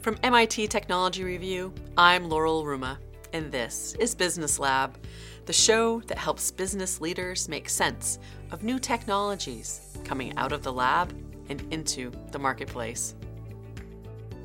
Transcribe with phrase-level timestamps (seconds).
[0.00, 2.96] From MIT Technology Review, I'm Laurel Ruma,
[3.34, 4.96] and this is Business Lab,
[5.44, 8.18] the show that helps business leaders make sense
[8.50, 11.12] of new technologies coming out of the lab
[11.50, 13.14] and into the marketplace.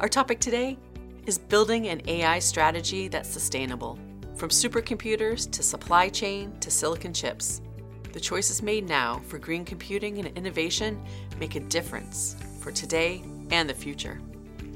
[0.02, 0.77] Our topic today
[1.25, 3.97] is building an AI strategy that's sustainable,
[4.35, 7.61] from supercomputers to supply chain to silicon chips.
[8.11, 11.02] The choices made now for green computing and innovation
[11.39, 14.19] make a difference for today and the future.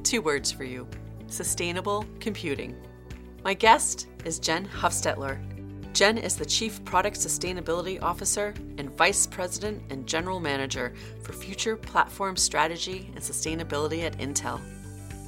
[0.03, 0.87] Two words for you
[1.27, 2.75] sustainable computing.
[3.43, 5.39] My guest is Jen Huffstetler.
[5.93, 11.75] Jen is the Chief Product Sustainability Officer and Vice President and General Manager for Future
[11.75, 14.59] Platform Strategy and Sustainability at Intel.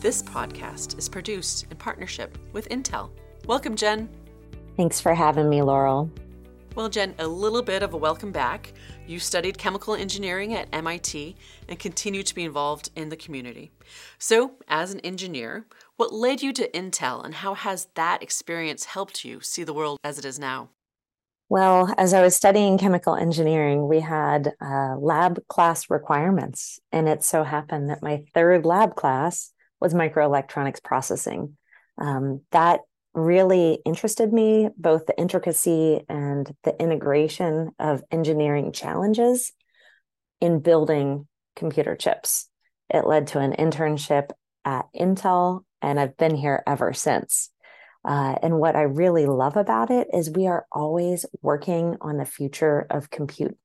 [0.01, 3.11] This podcast is produced in partnership with Intel.
[3.45, 4.09] Welcome, Jen.
[4.77, 6.09] Thanks for having me, Laurel.
[6.73, 8.71] Well, Jen, a little bit of a welcome back.
[9.05, 11.35] You studied chemical engineering at MIT
[11.67, 13.71] and continue to be involved in the community.
[14.17, 15.65] So, as an engineer,
[15.97, 19.99] what led you to Intel and how has that experience helped you see the world
[20.05, 20.69] as it is now?
[21.49, 26.79] Well, as I was studying chemical engineering, we had uh, lab class requirements.
[26.93, 31.57] And it so happened that my third lab class was microelectronics processing.
[31.97, 32.79] Um, that
[33.13, 39.51] really interested me, both the intricacy and the integration of engineering challenges
[40.39, 42.49] in building computer chips.
[42.89, 44.31] It led to an internship
[44.65, 47.49] at Intel, and I've been here ever since.
[48.03, 52.25] Uh, and what I really love about it is we are always working on the
[52.25, 53.57] future of compute.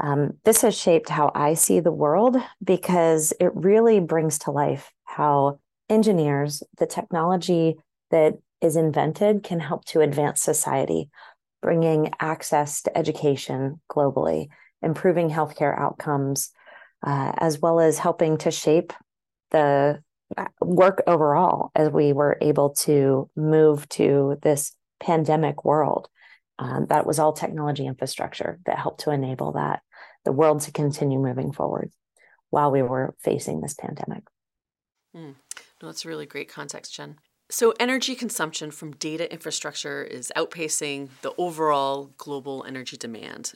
[0.00, 4.90] Um, this has shaped how I see the world because it really brings to life
[5.04, 7.76] how engineers, the technology
[8.10, 11.10] that is invented, can help to advance society,
[11.60, 14.48] bringing access to education globally,
[14.80, 16.50] improving healthcare outcomes,
[17.04, 18.92] uh, as well as helping to shape
[19.50, 20.00] the
[20.36, 26.08] uh, work overall as we were able to move to this pandemic world.
[26.58, 29.82] Um, that was all technology infrastructure that helped to enable that,
[30.24, 31.90] the world to continue moving forward
[32.50, 34.22] while we were facing this pandemic.
[35.16, 35.34] Mm.
[35.80, 37.16] No, that's a really great context, Jen.
[37.52, 43.52] So, energy consumption from data infrastructure is outpacing the overall global energy demand.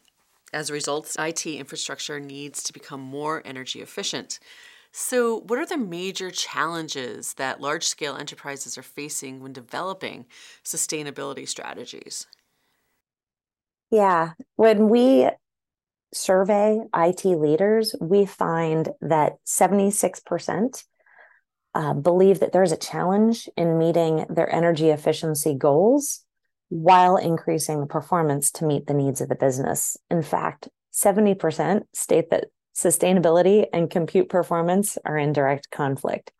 [0.53, 4.39] As a result, IT infrastructure needs to become more energy efficient.
[4.93, 10.27] So, what are the major challenges that large scale enterprises are facing when developing
[10.63, 12.27] sustainability strategies?
[13.91, 15.31] Yeah, when we
[16.13, 20.85] survey IT leaders, we find that 76%
[21.77, 26.25] uh, believe that there's a challenge in meeting their energy efficiency goals
[26.71, 29.95] while increasing the performance to meet the needs of the business.
[30.11, 36.33] In fact, 70% state that sustainability and compute performance are in direct conflict.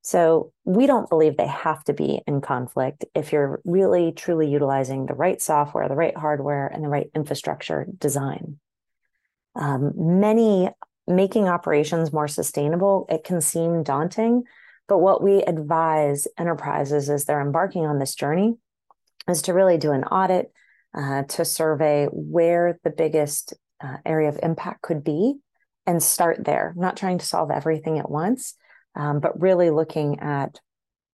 [0.00, 5.04] So we don't believe they have to be in conflict if you're really truly utilizing
[5.04, 8.58] the right software, the right hardware, and the right infrastructure design.
[9.54, 10.70] Um, many
[11.06, 14.44] making operations more sustainable, it can seem daunting,
[14.90, 18.54] but what we advise enterprises as they're embarking on this journey
[19.28, 20.52] is to really do an audit,
[20.98, 25.34] uh, to survey where the biggest uh, area of impact could be
[25.86, 28.56] and start there, not trying to solve everything at once,
[28.96, 30.58] um, but really looking at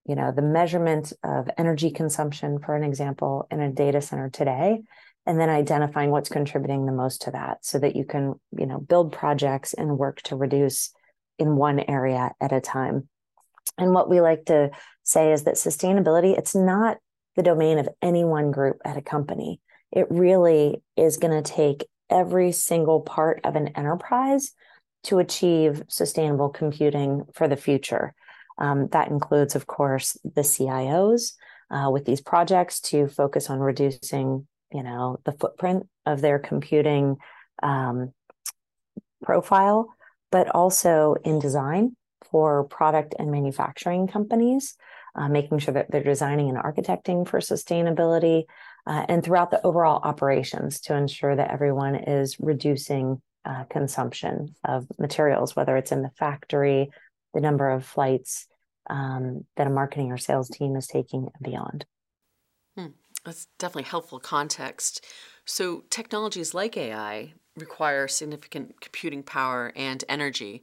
[0.07, 4.81] you know the measurement of energy consumption for an example in a data center today
[5.27, 8.79] and then identifying what's contributing the most to that so that you can you know
[8.79, 10.93] build projects and work to reduce
[11.39, 13.09] in one area at a time
[13.79, 14.71] and what we like to
[15.03, 16.99] say is that sustainability, it's not
[17.37, 19.61] the domain of any one group at a company.
[19.93, 24.53] It really is going to take every single part of an enterprise
[25.05, 28.15] to achieve sustainable computing for the future.
[28.59, 31.35] Um, that includes, of course, the CIOs
[31.71, 37.17] uh, with these projects to focus on reducing, you know, the footprint of their computing
[37.63, 38.13] um,
[39.23, 39.95] profile,
[40.31, 41.97] but also in design
[42.31, 44.77] for product and manufacturing companies,
[45.15, 48.45] uh, making sure that they're designing and architecting for sustainability,
[48.87, 54.87] uh, and throughout the overall operations to ensure that everyone is reducing uh, consumption of
[54.99, 56.91] materials, whether it's in the factory,
[57.35, 58.47] the number of flights
[58.89, 61.85] um, that a marketing or sales team is taking and beyond.
[62.77, 62.87] Hmm.
[63.25, 65.05] That's definitely helpful context.
[65.45, 70.63] So, technologies like AI require significant computing power and energy.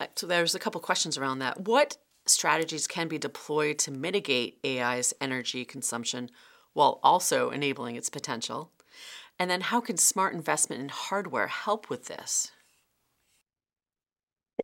[0.00, 1.60] Uh, so there's a couple questions around that.
[1.60, 1.96] What
[2.26, 6.30] strategies can be deployed to mitigate AI's energy consumption
[6.72, 8.72] while also enabling its potential?
[9.38, 12.50] And then how can smart investment in hardware help with this?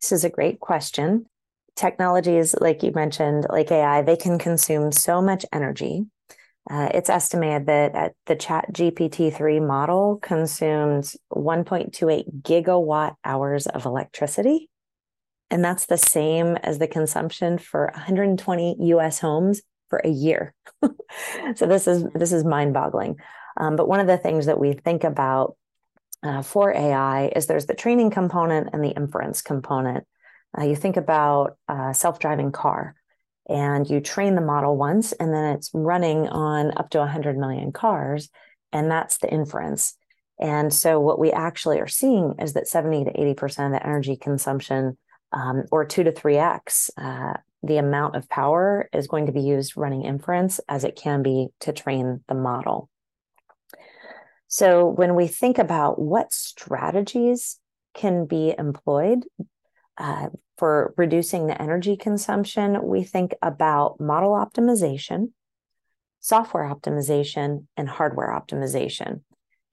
[0.00, 1.26] This is a great question.
[1.74, 6.04] technologies, like you mentioned, like AI, they can consume so much energy.
[6.70, 13.86] Uh, it's estimated that at the Chat GPT 3 model consumes 1.28 gigawatt hours of
[13.86, 14.68] electricity.
[15.52, 19.60] And that's the same as the consumption for 120 US homes
[19.90, 20.54] for a year.
[21.54, 23.16] so this is this is mind-boggling.
[23.58, 25.56] Um, but one of the things that we think about
[26.22, 30.06] uh, for AI is there's the training component and the inference component.
[30.58, 32.94] Uh, you think about a self-driving car,
[33.46, 37.72] and you train the model once, and then it's running on up to 100 million
[37.72, 38.30] cars,
[38.72, 39.98] and that's the inference.
[40.40, 44.16] And so what we actually are seeing is that 70 to 80% of the energy
[44.16, 44.96] consumption,
[45.32, 49.40] um, or two to three x, uh, the amount of power is going to be
[49.40, 52.88] used running inference as it can be to train the model.
[54.48, 57.58] So when we think about what strategies
[57.94, 59.24] can be employed
[59.96, 65.32] uh, for reducing the energy consumption, we think about model optimization,
[66.20, 69.22] software optimization, and hardware optimization.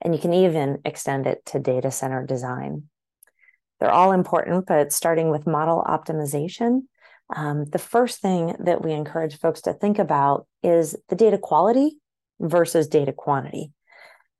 [0.00, 2.89] And you can even extend it to data center design.
[3.80, 6.82] They're all important, but starting with model optimization,
[7.34, 11.96] um, the first thing that we encourage folks to think about is the data quality
[12.38, 13.72] versus data quantity.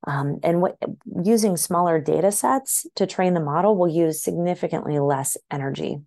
[0.06, 0.76] Um, and what
[1.24, 6.00] using smaller data sets to train the model will use significantly less energy.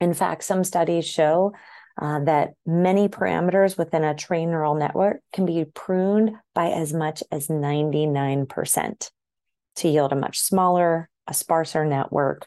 [0.00, 1.52] In fact, some studies show
[2.00, 7.22] uh, that many parameters within a trained neural network can be pruned by as much
[7.30, 9.10] as 99%
[9.76, 12.46] to yield a much smaller, a sparser network,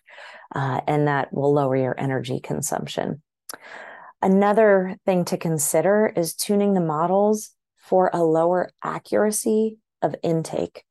[0.53, 3.24] uh, and that will lower your energy consumption.
[4.21, 10.83] Another thing to consider is tuning the models for a lower accuracy of intake.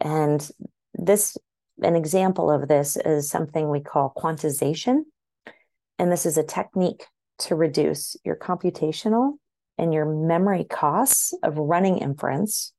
[0.00, 0.48] And
[0.94, 1.36] this,
[1.82, 5.02] an example of this is something we call quantization.
[5.98, 7.04] And this is a technique
[7.40, 9.34] to reduce your computational
[9.78, 12.72] and your memory costs of running inference.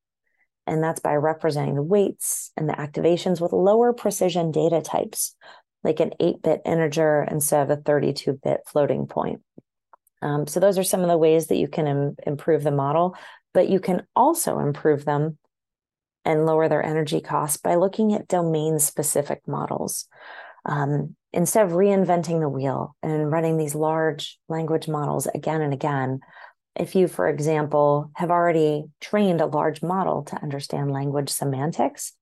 [0.66, 5.36] And that's by representing the weights and the activations with lower precision data types,
[5.84, 9.42] like an 8 bit integer instead of a 32 bit floating point.
[10.22, 13.18] Um, so, those are some of the ways that you can Im- improve the model,
[13.54, 15.38] but you can also improve them
[16.26, 20.08] and lower their energy costs by looking at domain specific models.
[20.66, 26.22] Um, instead of reinventing the wheel and running these large language models again and again,
[26.76, 32.14] if you, for example, have already trained a large model to understand language semantics,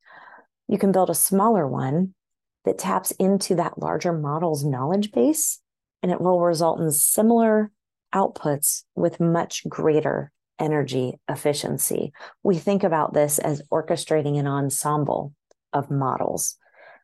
[0.68, 2.14] you can build a smaller one
[2.66, 5.60] that taps into that larger model's knowledge base,
[6.04, 7.72] and it will result in similar
[8.14, 12.14] outputs with much greater energy efficiency.
[12.44, 15.34] We think about this as orchestrating an ensemble
[15.74, 16.58] of models.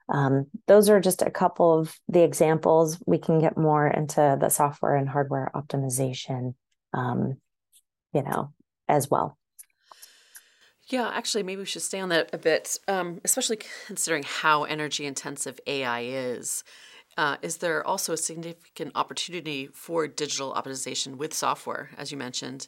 [0.10, 3.02] Um, those are just a couple of the examples.
[3.06, 6.54] We can get more into the software and hardware optimization,
[6.94, 7.38] um,
[8.14, 8.54] you know,
[8.88, 9.38] as well.
[10.90, 15.06] Yeah, actually, maybe we should stay on that a bit, um, especially considering how energy
[15.06, 16.64] intensive AI is.
[17.18, 22.68] Uh, is there also a significant opportunity for digital optimization with software, as you mentioned?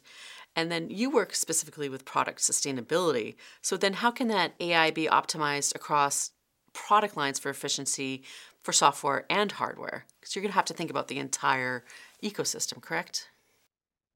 [0.56, 3.36] And then you work specifically with product sustainability.
[3.62, 6.32] So then, how can that AI be optimized across
[6.72, 8.22] product lines for efficiency
[8.62, 10.04] for software and hardware?
[10.20, 11.84] Because you're going to have to think about the entire
[12.22, 13.30] ecosystem, correct?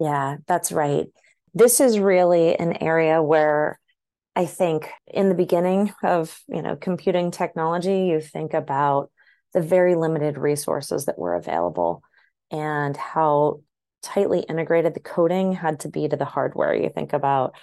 [0.00, 1.06] Yeah, that's right.
[1.54, 3.78] This is really an area where
[4.36, 9.10] I think in the beginning of, you know, computing technology, you think about
[9.52, 12.02] the very limited resources that were available
[12.50, 13.60] and how
[14.02, 16.74] tightly integrated the coding had to be to the hardware.
[16.74, 17.54] You think about,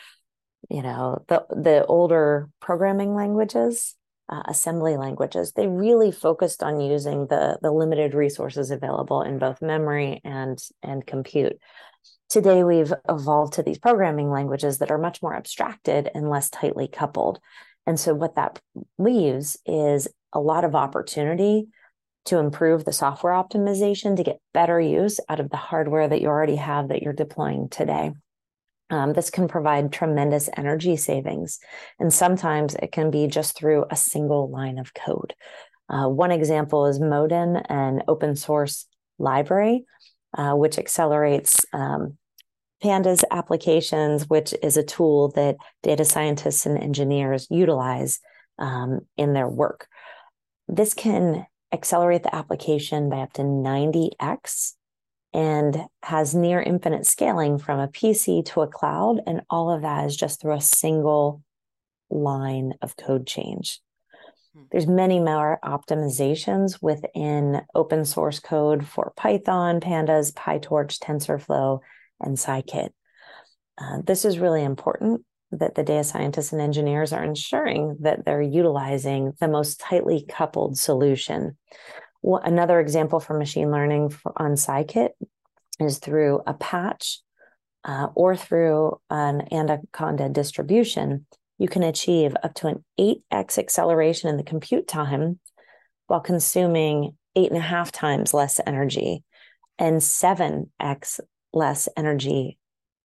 [0.69, 3.95] you know, the the older programming languages,
[4.29, 5.51] uh, assembly languages.
[5.53, 11.05] They really focused on using the the limited resources available in both memory and and
[11.05, 11.59] compute.
[12.31, 16.87] Today, we've evolved to these programming languages that are much more abstracted and less tightly
[16.87, 17.41] coupled.
[17.85, 18.61] And so, what that
[18.97, 21.67] leaves is a lot of opportunity
[22.23, 26.27] to improve the software optimization to get better use out of the hardware that you
[26.29, 28.13] already have that you're deploying today.
[28.89, 31.59] Um, this can provide tremendous energy savings.
[31.99, 35.33] And sometimes it can be just through a single line of code.
[35.89, 38.87] Uh, one example is Modin, an open source
[39.19, 39.83] library,
[40.37, 42.17] uh, which accelerates um,
[42.83, 48.19] Pandas applications, which is a tool that data scientists and engineers utilize
[48.57, 49.87] um, in their work.
[50.67, 54.73] This can accelerate the application by up to 90x
[55.33, 59.21] and has near infinite scaling from a PC to a cloud.
[59.25, 61.41] And all of that is just through a single
[62.09, 63.79] line of code change.
[64.53, 64.63] Hmm.
[64.71, 71.79] There's many more optimizations within open source code for Python, Pandas, PyTorch, TensorFlow,
[72.21, 72.89] and Scikit.
[73.77, 78.41] Uh, this is really important that the data scientists and engineers are ensuring that they're
[78.41, 81.57] utilizing the most tightly coupled solution.
[82.21, 85.09] Well, another example for machine learning for, on Scikit
[85.79, 87.19] is through a patch
[87.83, 91.25] uh, or through an Anaconda distribution
[91.61, 95.39] you can achieve up to an 8x acceleration in the compute time
[96.07, 99.23] while consuming eight and a half times less energy
[99.77, 101.19] and 7x
[101.53, 102.57] less energy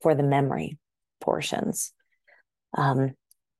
[0.03, 0.79] for the memory
[1.21, 1.93] portions.
[2.77, 3.15] Um,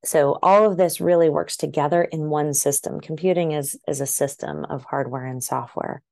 [0.05, 3.01] so all of this really works together in one system.
[3.01, 6.03] Computing is, is a system of hardware and software.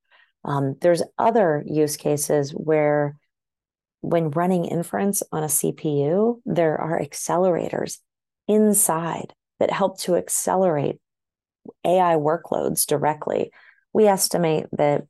[0.45, 3.17] Um, there's other use cases where
[4.01, 7.99] when running inference on a CPU, there are accelerators
[8.49, 10.97] inside that help to accelerate
[11.85, 13.51] AI workloads directly.
[13.93, 15.07] We estimate that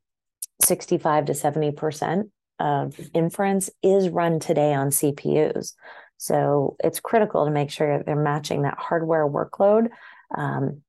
[0.62, 2.30] 65 to 70%
[2.64, 5.74] of inference is run today on CPUs.
[6.16, 9.88] So it's critical to make sure that they're matching that hardware workload
[10.36, 10.80] um,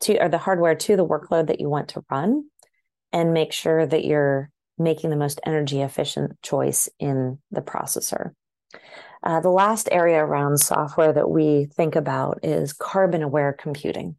[0.00, 2.46] to, or the hardware to the workload that you want to run,
[3.12, 8.32] and make sure that you're making the most energy efficient choice in the processor.
[9.22, 14.16] Uh, the last area around software that we think about is carbon aware computing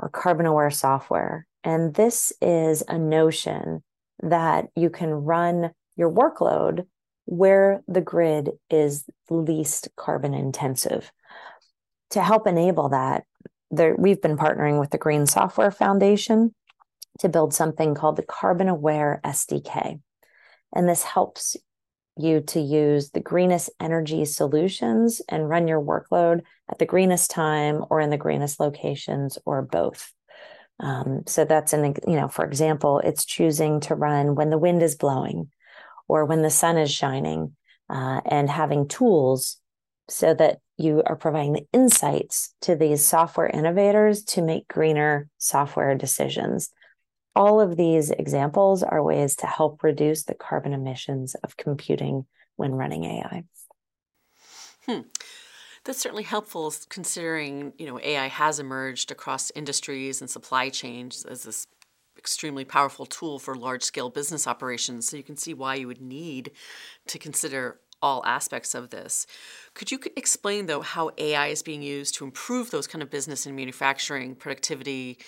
[0.00, 1.46] or carbon aware software.
[1.62, 3.84] And this is a notion
[4.22, 6.86] that you can run your workload
[7.24, 11.12] where the grid is least carbon intensive.
[12.10, 13.24] To help enable that,
[13.70, 16.54] there, we've been partnering with the Green Software Foundation
[17.20, 20.00] to build something called the Carbon Aware SDK.
[20.74, 21.56] And this helps
[22.18, 27.84] you to use the greenest energy solutions and run your workload at the greenest time
[27.88, 30.12] or in the greenest locations or both.
[30.80, 34.82] Um, so that's an, you know, for example, it's choosing to run when the wind
[34.82, 35.50] is blowing
[36.08, 37.56] or when the sun is shining
[37.88, 39.58] uh, and having tools
[40.08, 45.94] so that you are providing the insights to these software innovators to make greener software
[45.94, 46.70] decisions.
[47.34, 52.72] All of these examples are ways to help reduce the carbon emissions of computing when
[52.72, 53.44] running AI.
[54.86, 55.00] Hmm.
[55.84, 61.42] That's certainly helpful considering, you know, AI has emerged across industries and supply chains as
[61.42, 61.66] this
[62.22, 65.08] extremely powerful tool for large scale business operations.
[65.08, 66.52] So you can see why you would need
[67.08, 69.26] to consider all aspects of this.
[69.74, 73.44] Could you explain, though, how AI is being used to improve those kind of business
[73.44, 75.18] and manufacturing productivity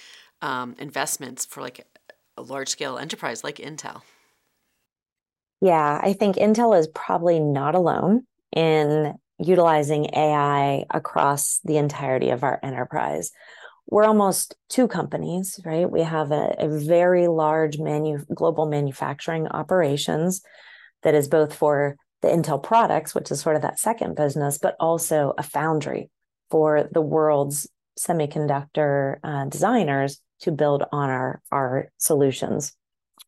[0.41, 1.85] um, investments for like
[2.37, 4.03] a large scale enterprise like Intel?
[5.61, 8.25] Yeah, I think Intel is probably not alone
[8.55, 13.33] in utilizing AI across the entirety of our enterprise.
[13.87, 15.91] We're almost two companies, right?
[15.91, 20.43] We have a, a very large manu- global manufacturing operations
[21.03, 24.75] that is both for the Intel products, which is sort of that second business, but
[24.81, 26.11] also a foundry
[26.50, 32.73] for the world's semiconductor uh, designers to build on our, our solutions.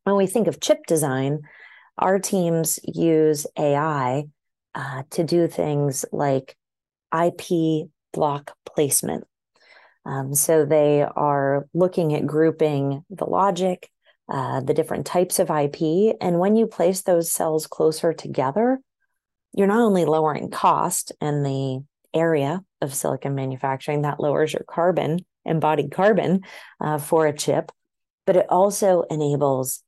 [0.04, 1.42] When we think of chip design,
[1.98, 4.24] our teams use AI
[4.74, 6.56] uh, to do things like
[7.14, 9.24] IP block placement.
[10.06, 13.90] Um, so they are looking at grouping the logic,
[14.28, 16.16] uh, the different types of IP.
[16.20, 18.78] And when you place those cells closer together,
[19.52, 21.84] you're not only lowering cost and the
[22.14, 26.42] area of silicon manufacturing, that lowers your carbon embodied carbon
[26.80, 27.72] uh, for a chip,
[28.26, 29.82] but it also enables,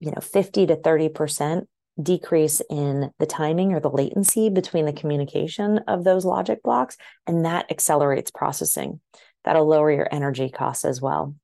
[0.00, 1.66] you know, 50 to 30%
[2.00, 6.96] decrease in the timing or the latency between the communication of those logic blocks.
[7.26, 9.00] And that accelerates processing.
[9.48, 11.34] That'll lower your energy costs as well.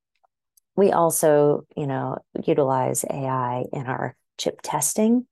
[0.75, 5.25] We also, you know, utilize AI in our chip testing.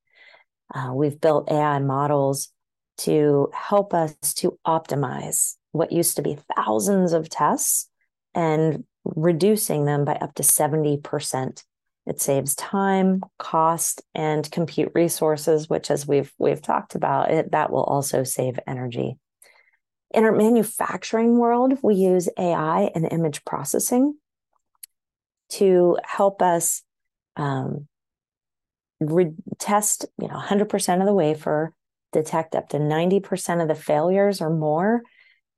[0.73, 2.49] Uh, we've built AI models
[2.97, 7.87] to help us to optimize what used to be thousands of tests
[8.33, 11.63] and reducing them by up to 70%.
[12.07, 17.71] It saves time, cost, and compute resources, which as we've we've talked about, it that
[17.71, 19.19] will also save energy.
[20.13, 24.15] In our manufacturing world, we use AI and image processing
[25.49, 26.83] to help us
[27.35, 27.87] um,
[28.99, 31.73] re- test, you know, 100% of the wafer,
[32.11, 35.01] detect up to 90% of the failures or more,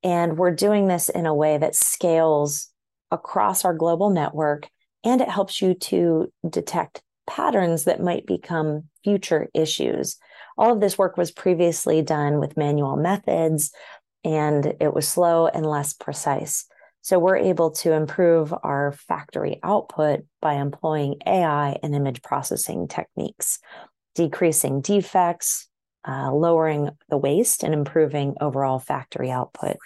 [0.03, 2.69] and we're doing this in a way that scales
[3.11, 4.69] across our global network
[5.03, 10.17] and it helps you to detect patterns that might become future issues.
[10.57, 13.71] All of this work was previously done with manual methods
[14.25, 16.65] and it was slow and less precise.
[17.01, 23.59] So we're able to improve our factory output by employing AI and image processing techniques,
[24.15, 25.67] decreasing defects,
[26.07, 29.77] uh, lowering the waste, and improving overall factory output.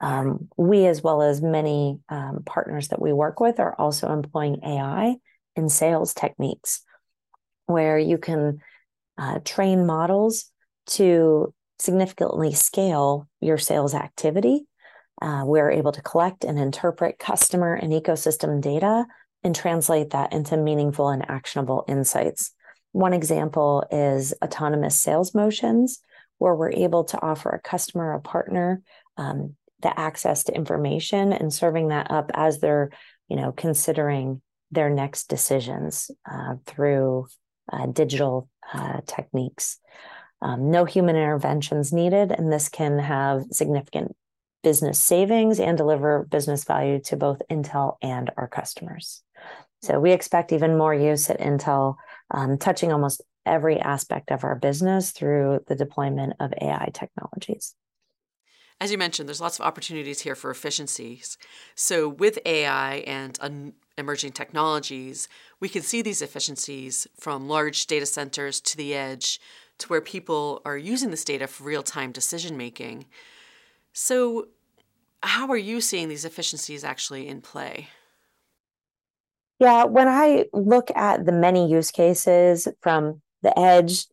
[0.00, 4.60] Um, we, as well as many um, partners that we work with, are also employing
[4.64, 5.16] AI
[5.56, 6.82] in sales techniques
[7.66, 8.58] where you can
[9.18, 10.50] uh, train models
[10.86, 14.66] to significantly scale your sales activity.
[15.20, 19.06] Uh, we're able to collect and interpret customer and ecosystem data
[19.42, 22.52] and translate that into meaningful and actionable insights.
[22.92, 26.00] One example is autonomous sales motions,
[26.38, 28.82] where we're able to offer a customer or partner
[29.16, 32.90] um, the access to information and serving that up as they're,
[33.28, 34.40] you know, considering
[34.70, 37.26] their next decisions uh, through
[37.72, 39.78] uh, digital uh, techniques.
[40.42, 44.14] Um, no human interventions needed, and this can have significant
[44.62, 49.22] business savings and deliver business value to both Intel and our customers.
[49.82, 51.96] So we expect even more use at Intel,
[52.30, 57.74] um, touching almost every aspect of our business through the deployment of AI technologies.
[58.80, 61.38] As you mentioned, there's lots of opportunities here for efficiencies.
[61.74, 65.28] So, with AI and un- emerging technologies,
[65.60, 69.38] we can see these efficiencies from large data centers to the edge
[69.78, 73.06] to where people are using this data for real time decision making.
[73.92, 74.48] So,
[75.22, 77.88] how are you seeing these efficiencies actually in play?
[79.58, 84.06] Yeah, when I look at the many use cases from the edge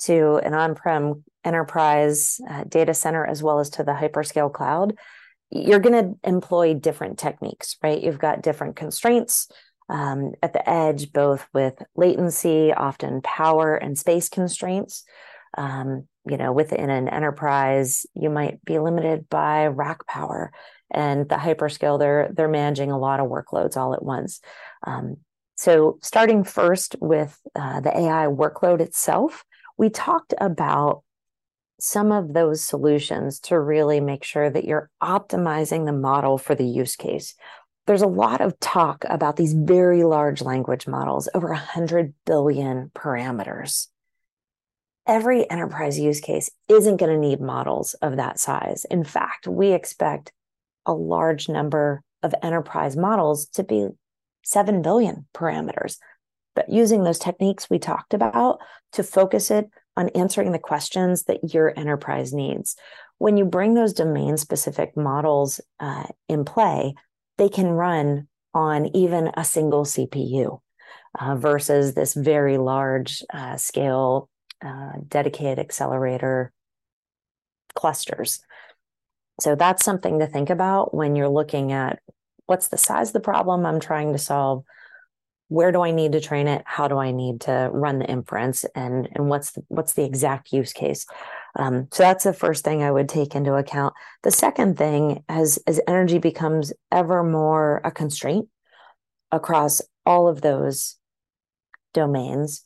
[0.00, 4.96] to an on prem enterprise uh, data center as well as to the hyperscale cloud,
[5.50, 8.02] you're going to employ different techniques, right?
[8.02, 9.48] You've got different constraints
[9.88, 15.04] um, at the edge, both with latency, often power and space constraints.
[15.56, 20.52] Um, you know, within an enterprise, you might be limited by rack power,
[20.90, 24.40] and the hyperscale they're they're managing a lot of workloads all at once.
[24.86, 25.18] Um,
[25.56, 29.44] so, starting first with uh, the AI workload itself,
[29.76, 31.02] we talked about
[31.78, 36.64] some of those solutions to really make sure that you're optimizing the model for the
[36.64, 37.34] use case.
[37.86, 43.88] There's a lot of talk about these very large language models, over 100 billion parameters.
[45.06, 48.86] Every enterprise use case isn't going to need models of that size.
[48.90, 50.32] In fact, we expect
[50.86, 53.88] a large number of enterprise models to be
[54.44, 55.98] 7 billion parameters.
[56.54, 58.60] But using those techniques we talked about
[58.92, 62.76] to focus it on answering the questions that your enterprise needs.
[63.18, 66.94] When you bring those domain specific models uh, in play,
[67.38, 70.60] they can run on even a single CPU
[71.18, 74.28] uh, versus this very large uh, scale
[74.64, 76.52] uh, dedicated accelerator
[77.74, 78.40] clusters.
[79.40, 81.98] So that's something to think about when you're looking at
[82.46, 84.64] what's the size of the problem I'm trying to solve
[85.48, 86.62] where do I need to train it?
[86.64, 88.64] How do I need to run the inference?
[88.74, 91.06] And and what's the, what's the exact use case?
[91.56, 93.94] Um, so that's the first thing I would take into account.
[94.22, 98.48] The second thing, as as energy becomes ever more a constraint
[99.30, 100.96] across all of those
[101.92, 102.64] domains,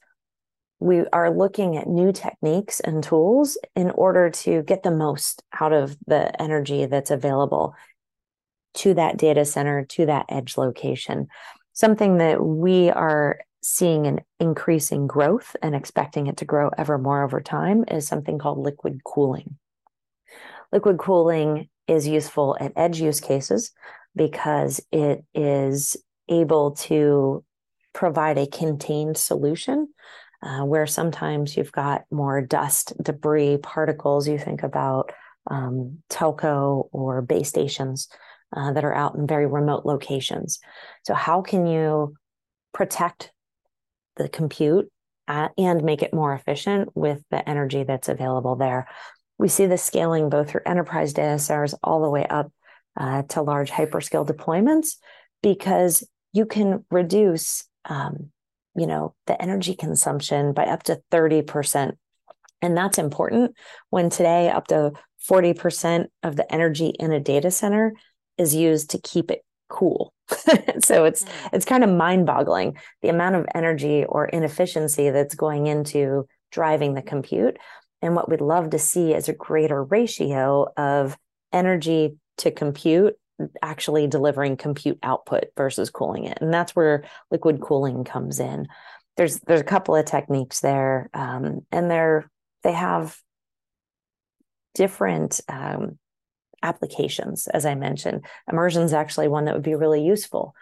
[0.81, 5.73] we are looking at new techniques and tools in order to get the most out
[5.73, 7.75] of the energy that's available
[8.75, 11.29] to that data center, to that edge location
[11.79, 17.25] something that we are seeing an increasing growth and expecting it to grow ever more
[17.25, 19.59] over time is something called liquid cooling.
[20.73, 23.73] Liquid cooling is useful at edge use cases
[24.15, 25.97] because it is
[26.29, 27.45] able to
[27.93, 29.89] provide a contained solution
[30.43, 34.29] uh, where sometimes you've got more dust, debris, particles.
[34.29, 35.13] You think about
[35.51, 38.09] um, telco or base stations
[38.57, 40.61] uh, that are out in very remote locations.
[41.05, 42.15] So, how can you
[42.73, 43.33] protect
[44.19, 44.91] the compute
[45.27, 48.89] at, and make it more efficient with the energy that's available there?
[49.39, 52.53] We see this scaling both through enterprise centers all the way up
[52.97, 54.97] uh, to large hyperscale deployments
[55.43, 58.31] because you can reduce um,
[58.77, 61.97] you know the energy consumption by up to 30%
[62.61, 63.55] and that's important
[63.91, 64.93] when today up to
[65.29, 67.93] 40% of the energy in a data center
[68.37, 70.13] is used to keep it cool.
[70.81, 71.57] so it's mm-hmm.
[71.57, 77.03] it's kind of mind-boggling the amount of energy or inefficiency that's going into driving the
[77.03, 77.59] compute.
[78.03, 81.17] And what we'd love to see is a greater ratio of
[81.53, 83.17] energy to compute
[83.63, 86.39] actually delivering compute output versus cooling it.
[86.41, 88.69] And that's where liquid cooling comes in.
[89.17, 92.31] There's there's a couple of techniques there, um, and they're
[92.63, 93.17] they have
[94.75, 95.99] different um,
[96.63, 98.25] applications, as I mentioned.
[98.51, 100.55] Immersion is actually one that would be really useful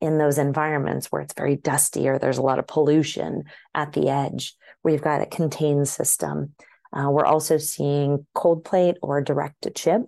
[0.00, 4.08] in those environments where it's very dusty or there's a lot of pollution at the
[4.08, 6.54] edge, where you've got a contained system.
[6.92, 10.02] Uh, we're also seeing cold plate or direct to chip.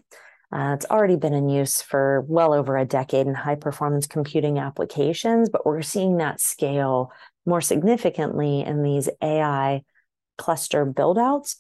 [0.53, 4.59] Uh, it's already been in use for well over a decade in high performance computing
[4.59, 7.11] applications, but we're seeing that scale
[7.47, 9.83] more significantly in these AI
[10.37, 11.57] cluster buildouts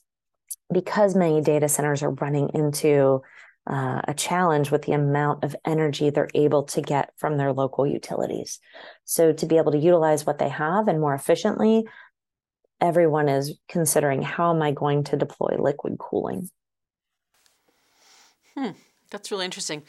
[0.72, 3.22] because many data centers are running into
[3.66, 7.86] uh, a challenge with the amount of energy they're able to get from their local
[7.86, 8.58] utilities.
[9.04, 11.84] So, to be able to utilize what they have and more efficiently,
[12.80, 16.50] everyone is considering how am I going to deploy liquid cooling?
[18.56, 18.70] Hmm.
[19.10, 19.82] That's really interesting.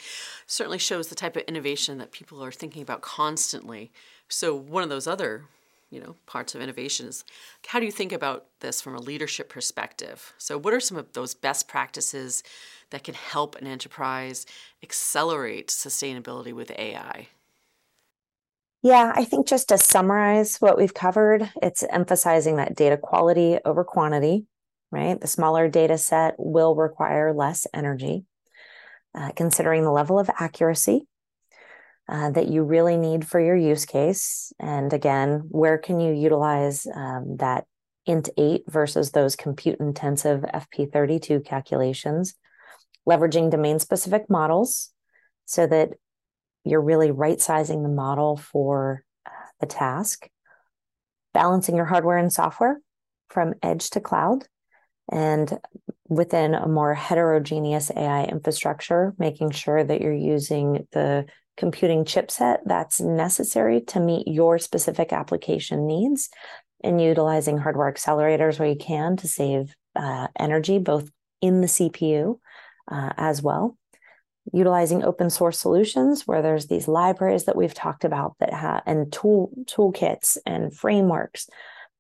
[0.46, 3.92] Certainly shows the type of innovation that people are thinking about constantly.
[4.28, 5.46] So, one of those other
[5.90, 7.24] you know parts of innovation is
[7.68, 11.14] how do you think about this from a leadership perspective so what are some of
[11.14, 12.42] those best practices
[12.94, 14.46] that can help an enterprise
[14.82, 17.28] accelerate sustainability with ai
[18.86, 23.86] yeah, I think just to summarize what we've covered, it's emphasizing that data quality over
[23.86, 24.46] quantity,
[24.92, 25.18] right?
[25.22, 28.26] The smaller data set will require less energy.
[29.16, 31.08] Uh, considering the level of accuracy
[32.10, 34.52] uh, that you really need for your use case.
[34.60, 37.66] And again, where can you utilize um, that
[38.08, 42.34] int 8 versus those compute intensive FP32 calculations?
[43.08, 44.92] Leveraging domain specific models
[45.46, 45.90] so that
[46.64, 50.28] you're really right sizing the model for uh, the task.
[51.34, 52.80] Balancing your hardware and software
[53.30, 54.46] from edge to cloud.
[55.12, 55.60] And
[56.08, 61.26] within a more heterogeneous AI infrastructure, making sure that you're using the
[61.58, 66.30] computing chipset that's necessary to meet your specific application needs
[66.84, 71.10] and utilizing hardware accelerators where you can to save uh, energy both
[71.42, 72.40] in the CPU
[72.90, 73.78] uh, as well.
[74.52, 79.12] Utilizing open source solutions where there's these libraries that we've talked about that have and
[79.12, 81.48] tool toolkits and frameworks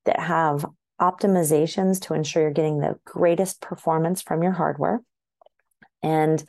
[0.05, 0.65] that have
[0.99, 5.01] optimizations to ensure you're getting the greatest performance from your hardware.
[6.01, 6.43] And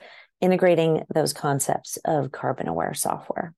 [0.45, 3.55] integrating those concepts of carbon aware software.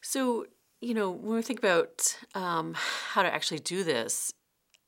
[0.00, 0.46] So,
[0.80, 4.32] you know, when we think about um, how to actually do this,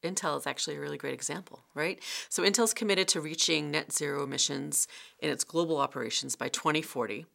[0.02, 2.00] Intel is actually a really great example, right?
[2.28, 4.88] So, Intel's committed to reaching net zero emissions
[5.18, 7.26] in its global operations by 2040.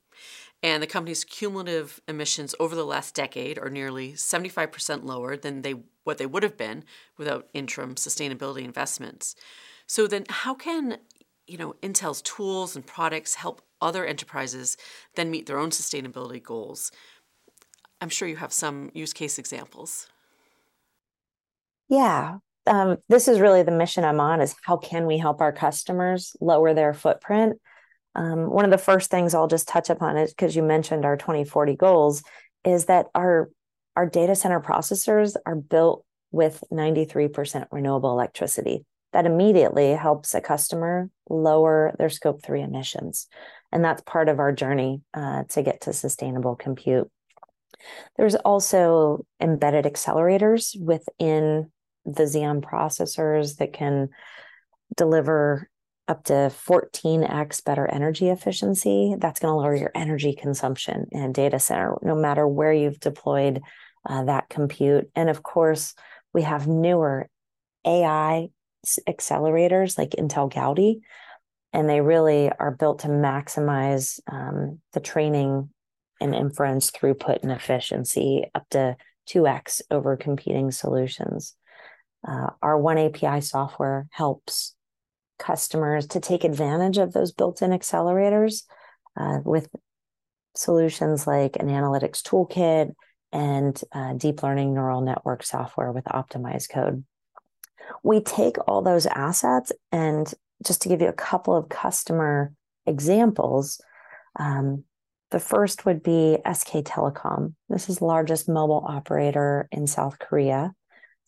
[0.63, 5.75] And the company's cumulative emissions over the last decade are nearly 75% lower than they
[6.03, 6.83] what they would have been
[7.17, 9.35] without interim sustainability investments.
[9.85, 10.99] So then how can
[11.47, 14.77] you know, Intel's tools and products help other enterprises
[15.15, 16.91] then meet their own sustainability goals.
[18.01, 20.07] I'm sure you have some use case examples.
[21.89, 22.39] Yeah.
[22.67, 26.35] Um, this is really the mission I'm on is how can we help our customers
[26.41, 27.59] lower their footprint?
[28.15, 31.17] Um, one of the first things I'll just touch upon is because you mentioned our
[31.17, 32.23] 2040 goals
[32.65, 33.49] is that our
[33.95, 41.09] our data center processors are built with 93% renewable electricity that immediately helps a customer
[41.29, 43.27] lower their scope 3 emissions
[43.71, 47.09] and that's part of our journey uh, to get to sustainable compute
[48.17, 51.71] there's also embedded accelerators within
[52.07, 54.09] the xeon processors that can
[54.95, 55.69] deliver
[56.07, 61.33] up to 14x better energy efficiency that's going to lower your energy consumption in a
[61.33, 63.61] data center no matter where you've deployed
[64.05, 65.93] uh, that compute and of course
[66.33, 67.29] we have newer
[67.85, 68.49] ai
[69.07, 71.01] accelerators like Intel Gaudi,
[71.73, 75.69] and they really are built to maximize um, the training
[76.19, 78.95] and inference throughput and efficiency up to
[79.29, 81.55] 2x over competing solutions.
[82.27, 84.75] Uh, our One API software helps
[85.39, 88.63] customers to take advantage of those built in accelerators
[89.15, 89.69] uh, with
[90.55, 92.93] solutions like an analytics toolkit
[93.31, 97.03] and uh, deep learning neural network software with optimized code.
[98.03, 100.31] We take all those assets and
[100.65, 102.53] just to give you a couple of customer
[102.85, 103.79] examples
[104.39, 104.83] um,
[105.29, 107.53] the first would be sk telecom.
[107.69, 110.73] This is the largest mobile operator in south korea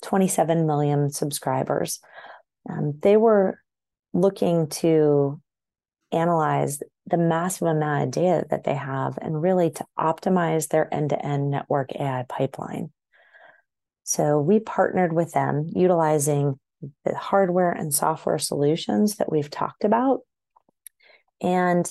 [0.01, 1.99] 27 million subscribers
[2.69, 3.59] um, they were
[4.13, 5.39] looking to
[6.11, 11.49] analyze the massive amount of data that they have and really to optimize their end-to-end
[11.49, 12.91] network ai pipeline
[14.03, 16.59] so we partnered with them utilizing
[17.05, 20.21] the hardware and software solutions that we've talked about.
[21.41, 21.87] And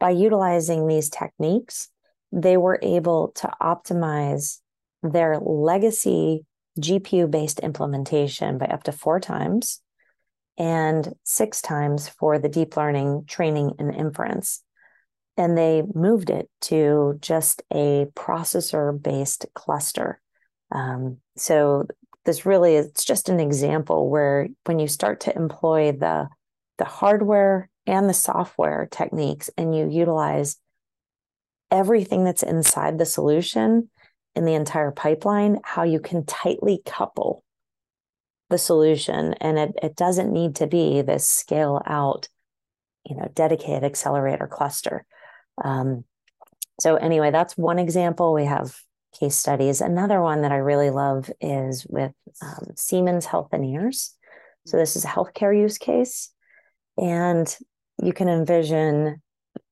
[0.00, 1.88] by utilizing these techniques,
[2.32, 4.60] they were able to optimize
[5.02, 6.46] their legacy
[6.80, 9.80] GPU based implementation by up to four times
[10.58, 14.62] and six times for the deep learning training and inference.
[15.36, 20.20] And they moved it to just a processor based cluster.
[20.70, 21.86] Um, so
[22.24, 26.28] this really is just an example where when you start to employ the
[26.78, 30.56] the hardware and the software techniques and you utilize
[31.70, 33.88] everything that's inside the solution
[34.34, 37.44] in the entire pipeline how you can tightly couple
[38.50, 39.34] the solution.
[39.34, 42.28] And it, it doesn't need to be this scale out
[43.04, 45.04] you know dedicated accelerator cluster.
[45.62, 46.04] Um,
[46.80, 48.32] so anyway that's one example.
[48.32, 48.76] We have
[49.18, 49.80] case studies.
[49.80, 54.10] Another one that i really love is with um, siemens Healthineers.
[54.66, 56.30] So this is a healthcare use case.
[56.96, 57.54] And
[58.02, 59.20] you can envision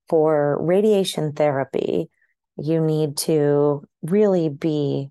[0.08, 2.10] for radiation therapy
[2.60, 5.10] you need to really be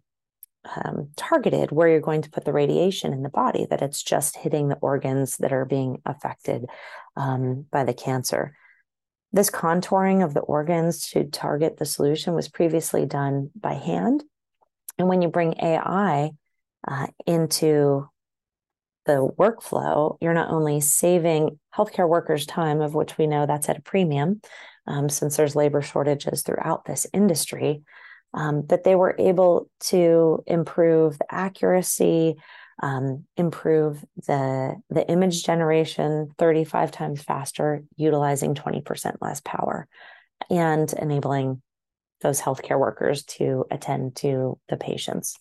[0.75, 4.35] um, targeted where you're going to put the radiation in the body, that it's just
[4.35, 6.65] hitting the organs that are being affected
[7.15, 8.55] um, by the cancer.
[9.31, 14.23] This contouring of the organs to target the solution was previously done by hand.
[14.97, 16.31] And when you bring AI
[16.87, 18.09] uh, into
[19.05, 23.77] the workflow, you're not only saving healthcare workers time, of which we know that's at
[23.77, 24.41] a premium,
[24.89, 27.83] um, since there's labor shortages throughout this industry,
[28.33, 32.35] um, but they were able to improve the accuracy,
[32.81, 39.87] um, improve the the image generation 35 times faster, utilizing 20% less power,
[40.49, 41.61] and enabling
[42.21, 45.37] those healthcare workers to attend to the patients.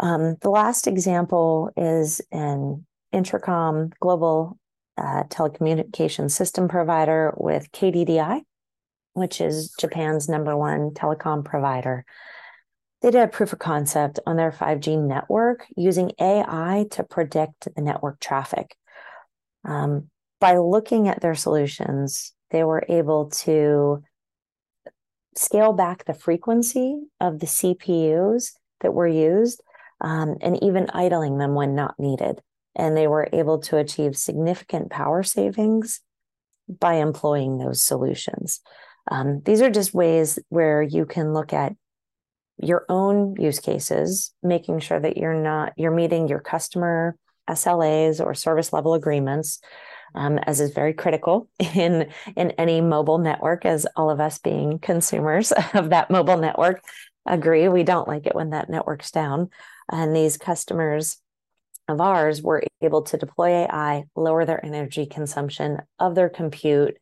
[0.00, 4.58] Um, the last example is an Intercom global
[4.98, 8.42] uh, telecommunication system provider with KDDI
[9.18, 12.04] which is Japan's number one telecom provider.
[13.02, 17.82] They did a proof of concept on their 5G network using AI to predict the
[17.82, 18.76] network traffic.
[19.64, 24.02] Um, by looking at their solutions, they were able to
[25.36, 29.62] scale back the frequency of the CPUs that were used
[30.00, 32.40] um, and even idling them when not needed.
[32.74, 36.00] And they were able to achieve significant power savings
[36.68, 38.60] by employing those solutions.
[39.10, 41.74] Um, these are just ways where you can look at
[42.58, 47.16] your own use cases, making sure that you're not you're meeting your customer
[47.48, 49.60] SLAs or service level agreements,
[50.14, 53.64] um, as is very critical in in any mobile network.
[53.64, 56.82] As all of us being consumers of that mobile network
[57.26, 59.50] agree, we don't like it when that network's down,
[59.90, 61.18] and these customers
[61.88, 66.98] of ours were able to deploy AI, lower their energy consumption of their compute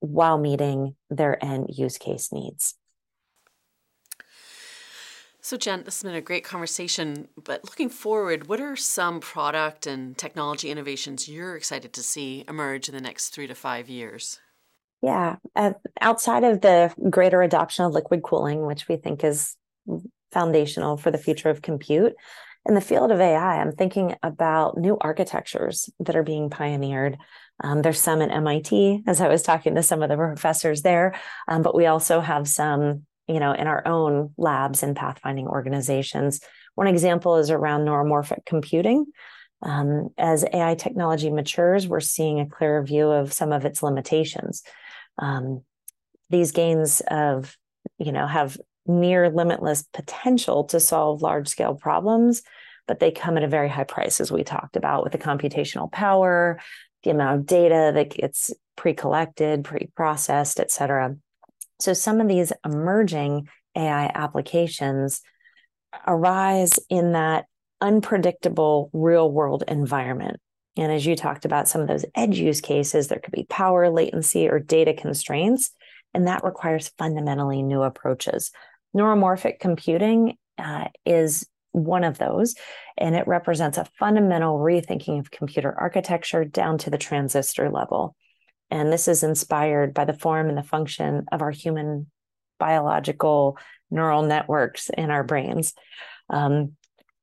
[0.00, 2.74] while meeting their end use case needs.
[5.40, 7.28] So, Jen, this has been a great conversation.
[7.42, 12.88] But looking forward, what are some product and technology innovations you're excited to see emerge
[12.88, 14.40] in the next three to five years?
[15.00, 19.56] Yeah, uh, outside of the greater adoption of liquid cooling, which we think is
[20.32, 22.14] foundational for the future of compute,
[22.66, 27.16] in the field of AI, I'm thinking about new architectures that are being pioneered.
[27.62, 31.14] Um, there's some at MIT, as I was talking to some of the professors there,
[31.48, 36.40] um, but we also have some, you know, in our own labs and pathfinding organizations.
[36.76, 39.06] One example is around neuromorphic computing.
[39.62, 44.62] Um, as AI technology matures, we're seeing a clearer view of some of its limitations.
[45.18, 45.62] Um,
[46.30, 47.56] these gains of,
[47.98, 52.42] you know, have near limitless potential to solve large scale problems,
[52.86, 55.90] but they come at a very high price, as we talked about with the computational
[55.90, 56.60] power,
[57.08, 61.16] the amount of data that gets pre-collected, pre-processed, et cetera.
[61.80, 65.22] So some of these emerging AI applications
[66.06, 67.46] arise in that
[67.80, 70.38] unpredictable real world environment.
[70.76, 73.88] And as you talked about some of those edge use cases, there could be power
[73.90, 75.70] latency or data constraints,
[76.12, 78.50] and that requires fundamentally new approaches.
[78.94, 81.46] Neuromorphic computing uh, is
[81.84, 82.54] one of those,
[82.96, 88.14] and it represents a fundamental rethinking of computer architecture down to the transistor level.
[88.70, 92.10] And this is inspired by the form and the function of our human
[92.58, 93.56] biological
[93.90, 95.74] neural networks in our brains.
[96.28, 96.76] Um,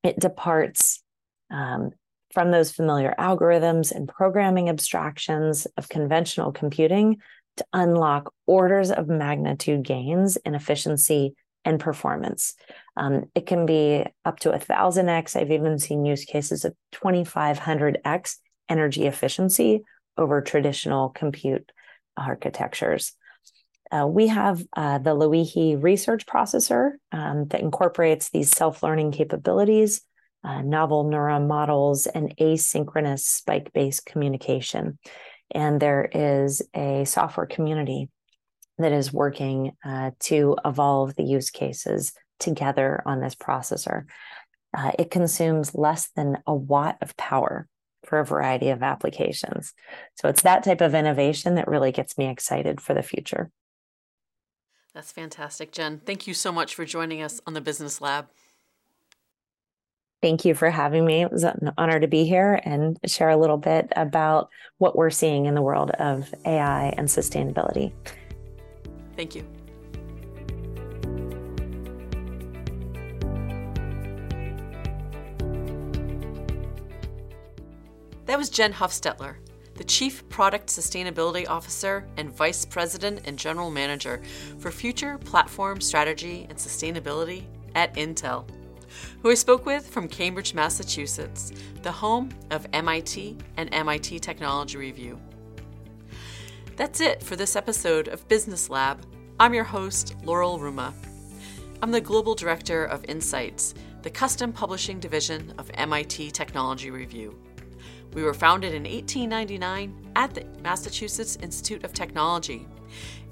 [0.04, 1.04] it departs
[1.52, 1.91] um,
[2.34, 7.18] from those familiar algorithms and programming abstractions of conventional computing
[7.58, 12.56] to unlock orders of magnitude gains in efficiency and performance.
[12.97, 15.36] Um, it can be up to a thousand X.
[15.36, 18.36] I've even seen use cases of 2,500X
[18.69, 19.84] energy efficiency
[20.17, 21.71] over traditional compute
[22.17, 23.13] architectures.
[23.91, 30.01] Uh, we have uh, the Loihi research processor um, that incorporates these self learning capabilities
[30.45, 34.99] uh, novel neuron models, and asynchronous spike based communication.
[35.51, 38.10] And there is a software community
[38.77, 44.06] that is working uh, to evolve the use cases together on this processor.
[44.76, 47.67] Uh, it consumes less than a watt of power
[48.06, 49.74] for a variety of applications.
[50.15, 53.52] So it's that type of innovation that really gets me excited for the future.
[54.93, 56.02] That's fantastic, Jen.
[56.06, 58.28] Thank you so much for joining us on the Business Lab.
[60.21, 61.21] Thank you for having me.
[61.21, 65.10] It was an honor to be here and share a little bit about what we're
[65.10, 67.91] seeing in the world of AI and sustainability.
[69.15, 69.45] Thank you.
[78.26, 79.36] That was Jen Huffstetler,
[79.76, 84.20] the Chief Product Sustainability Officer and Vice President and General Manager
[84.58, 87.44] for Future Platform Strategy and Sustainability
[87.76, 88.50] at Intel,
[89.22, 91.52] who I spoke with from Cambridge, Massachusetts,
[91.84, 95.20] the home of MIT and MIT Technology Review.
[96.78, 99.06] That's it for this episode of Business Lab.
[99.40, 100.94] I'm your host, Laurel Ruma.
[101.84, 107.38] I'm the Global Director of Insights, the custom publishing division of MIT Technology Review.
[108.15, 112.65] We were founded in 1899 at the Massachusetts Institute of Technology,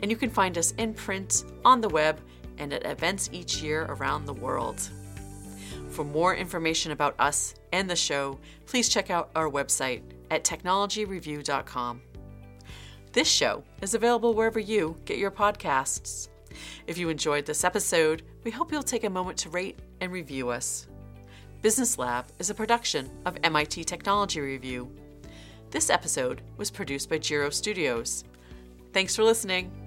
[0.02, 2.20] and you can find us in print, on the web,
[2.58, 4.90] and at events each year around the world.
[5.90, 12.02] For more information about us and the show, please check out our website at technologyreview.com.
[13.14, 16.28] This show is available wherever you get your podcasts.
[16.88, 20.50] If you enjoyed this episode, we hope you'll take a moment to rate and review
[20.50, 20.88] us.
[21.64, 24.92] Business Lab is a production of MIT Technology Review.
[25.72, 28.26] This episode was produced by Giro Studios.
[28.92, 29.83] Thanks for listening.